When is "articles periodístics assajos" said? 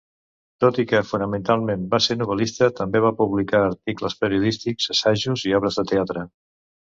3.67-5.45